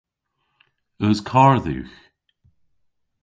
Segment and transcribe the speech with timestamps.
[1.05, 1.95] Eus karr dhywgh?